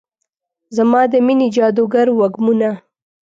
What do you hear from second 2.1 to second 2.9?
وږمونه